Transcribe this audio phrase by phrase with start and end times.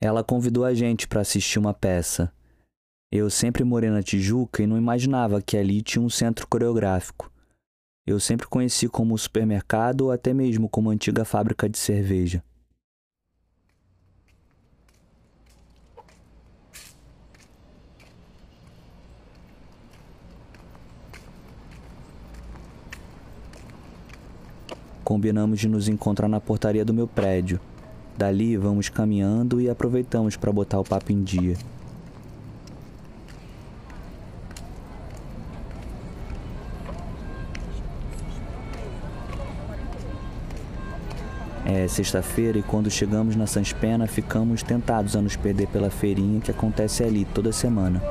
[0.00, 2.32] Ela convidou a gente para assistir uma peça.
[3.10, 7.32] Eu sempre morei na Tijuca e não imaginava que ali tinha um centro coreográfico.
[8.06, 12.44] Eu sempre conheci como supermercado ou até mesmo como antiga fábrica de cerveja.
[25.02, 27.58] Combinamos de nos encontrar na portaria do meu prédio.
[28.18, 31.56] Dali vamos caminhando e aproveitamos para botar o papo em dia.
[41.64, 46.40] É sexta-feira e quando chegamos na Sans Pena ficamos tentados a nos perder pela feirinha
[46.40, 48.02] que acontece ali toda semana.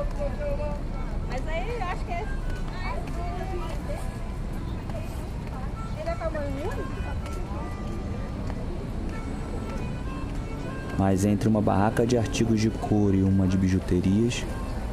[10.98, 14.44] Mas entre uma barraca de artigos de couro e uma de bijuterias,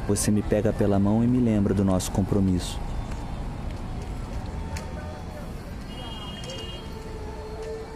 [0.06, 2.78] você me pega pela mão e me lembra do nosso compromisso.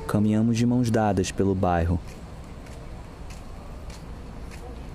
[0.09, 2.01] Caminhamos de mãos dadas pelo bairro.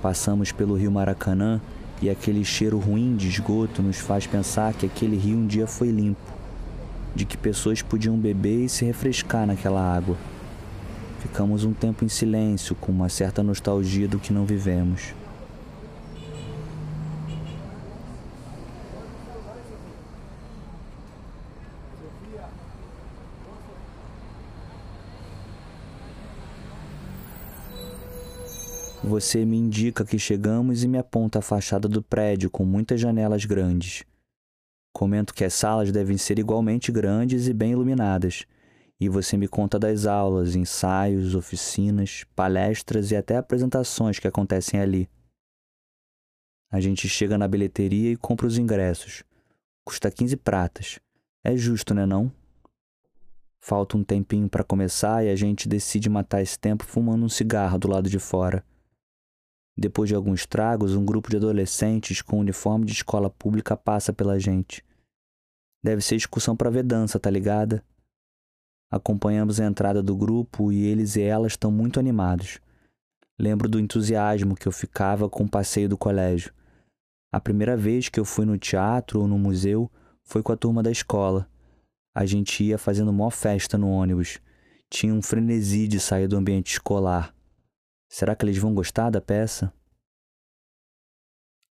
[0.01, 1.61] Passamos pelo rio Maracanã
[2.01, 5.89] e aquele cheiro ruim de esgoto nos faz pensar que aquele rio um dia foi
[5.89, 6.19] limpo,
[7.15, 10.17] de que pessoas podiam beber e se refrescar naquela água.
[11.25, 15.15] Ficamos um tempo em silêncio, com uma certa nostalgia do que não vivemos.
[29.03, 33.45] Você me indica que chegamos e me aponta a fachada do prédio com muitas janelas
[33.45, 34.03] grandes.
[34.93, 38.45] Comento que as salas devem ser igualmente grandes e bem iluminadas
[38.99, 45.09] e você me conta das aulas, ensaios, oficinas, palestras e até apresentações que acontecem ali.
[46.71, 49.23] A gente chega na bilheteria e compra os ingressos.
[49.85, 50.99] Custa 15 pratas.
[51.43, 52.31] É justo, né não?
[53.59, 57.77] Falta um tempinho para começar e a gente decide matar esse tempo fumando um cigarro
[57.77, 58.63] do lado de fora.
[59.77, 64.39] Depois de alguns tragos, um grupo de adolescentes com uniforme de escola pública passa pela
[64.39, 64.83] gente.
[65.83, 67.83] Deve ser excursão para ver dança, tá ligada?
[68.95, 72.61] Acompanhamos a entrada do grupo e eles e elas estão muito animados.
[73.37, 76.53] Lembro do entusiasmo que eu ficava com o passeio do colégio.
[77.29, 79.91] A primeira vez que eu fui no teatro ou no museu
[80.23, 81.45] foi com a turma da escola.
[82.15, 84.39] A gente ia fazendo mó festa no ônibus.
[84.89, 87.35] Tinha um frenesi de sair do ambiente escolar.
[88.09, 89.73] Será que eles vão gostar da peça?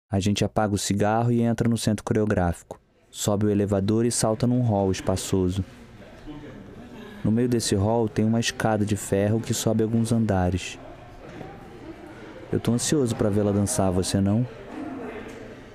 [0.09, 2.81] A gente apaga o cigarro e entra no centro coreográfico.
[3.11, 5.63] Sobe o elevador e salta num hall espaçoso.
[7.23, 10.79] No meio desse hall tem uma escada de ferro que sobe alguns andares.
[12.51, 14.45] Eu tô ansioso para vê-la dançar, você não?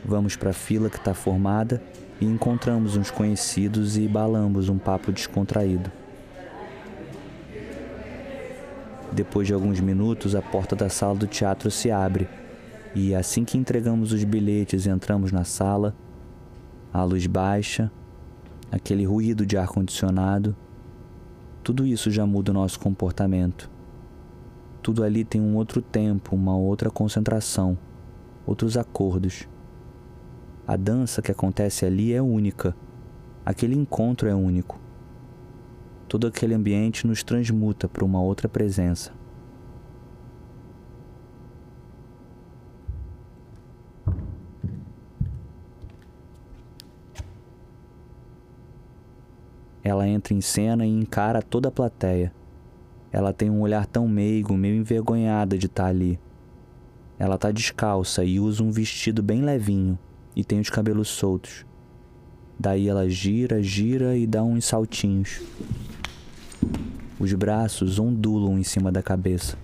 [0.05, 1.81] Vamos para a fila que está formada
[2.21, 5.91] e encontramos uns conhecidos e balamos um papo descontraído.
[9.13, 12.29] Depois de alguns minutos, a porta da sala do teatro se abre
[12.93, 15.95] e assim que entregamos os bilhetes e entramos na sala,
[16.93, 17.91] a luz baixa,
[18.71, 20.57] aquele ruído de ar-condicionado
[21.67, 23.69] tudo isso já muda o nosso comportamento.
[24.81, 27.77] Tudo ali tem um outro tempo, uma outra concentração,
[28.47, 29.49] outros acordos.
[30.65, 32.73] A dança que acontece ali é única.
[33.45, 34.79] Aquele encontro é único.
[36.07, 39.13] Todo aquele ambiente nos transmuta para uma outra presença.
[49.87, 52.33] Ela entra em cena e encara toda a plateia.
[53.13, 56.19] Ela tem um olhar tão meigo, meio envergonhada de estar tá ali.
[57.17, 59.97] Ela tá descalça e usa um vestido bem levinho
[60.35, 61.65] e tem os cabelos soltos.
[62.59, 65.41] Daí ela gira, gira e dá uns saltinhos.
[67.17, 69.57] Os braços ondulam em cima da cabeça.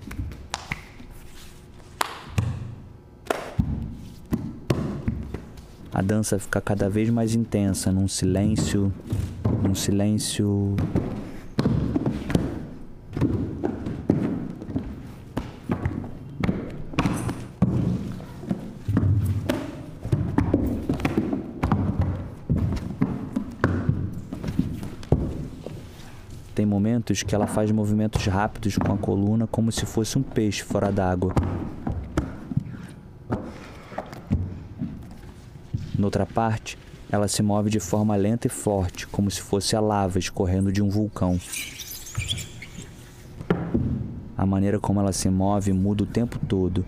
[5.93, 8.93] A dança fica cada vez mais intensa, num silêncio
[9.69, 10.77] um silêncio
[26.55, 30.63] Tem momentos que ela faz movimentos rápidos com a coluna como se fosse um peixe
[30.63, 31.35] fora d'água.
[35.99, 36.79] Noutra parte,
[37.13, 40.81] ela se move de forma lenta e forte, como se fosse a lava escorrendo de
[40.81, 41.39] um vulcão.
[44.35, 46.83] A maneira como ela se move muda o tempo todo.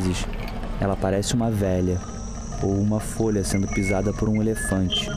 [0.00, 0.26] Vezes,
[0.80, 2.00] ela parece uma velha
[2.62, 5.08] ou uma folha sendo pisada por um elefante.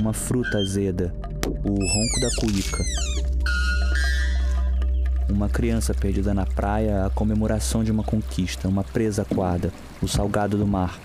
[0.00, 1.14] Uma fruta azeda,
[1.46, 2.84] o ronco da cuíca.
[5.28, 9.72] Uma criança perdida na praia, a comemoração de uma conquista, uma presa aquada,
[10.02, 10.98] o salgado do mar.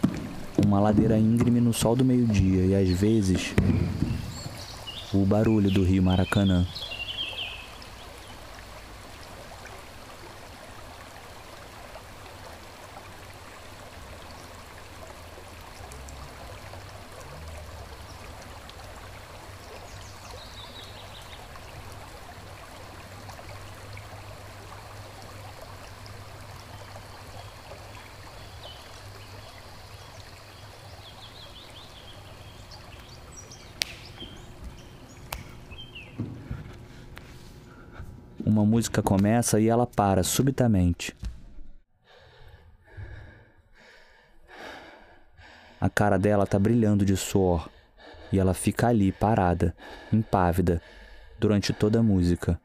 [0.66, 3.54] Uma ladeira íngreme no sol do meio-dia e às vezes
[5.13, 6.66] o barulho do rio Maracanã.
[38.51, 41.15] Uma música começa e ela para subitamente.
[45.80, 47.69] A cara dela tá brilhando de suor
[48.30, 49.74] e ela fica ali parada,
[50.12, 50.81] impávida,
[51.39, 52.59] durante toda a música.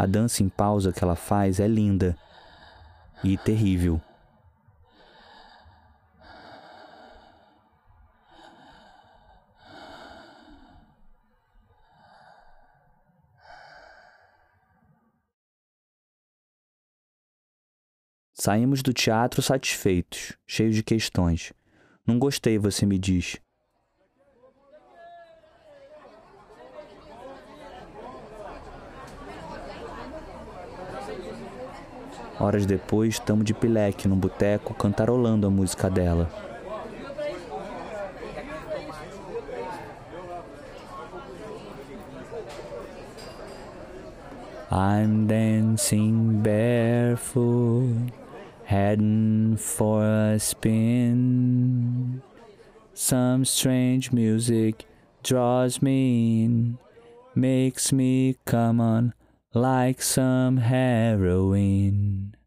[0.00, 2.16] A dança em pausa que ela faz é linda
[3.24, 4.00] e terrível.
[18.32, 21.52] Saímos do teatro satisfeitos, cheios de questões.
[22.06, 23.36] Não gostei, você me diz.
[32.40, 36.30] Horas depois, estamos de pileque no boteco cantarolando a música dela.
[44.70, 48.12] I'm dancing barefoot,
[48.64, 52.22] heading for a spin.
[52.94, 54.86] Some strange music
[55.24, 56.78] draws me in,
[57.34, 59.17] makes me come on
[59.60, 62.37] like some heroin.